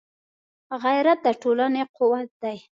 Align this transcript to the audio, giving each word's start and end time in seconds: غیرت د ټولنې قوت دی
غیرت 0.83 1.19
د 1.25 1.27
ټولنې 1.41 1.83
قوت 1.97 2.27
دی 2.41 2.57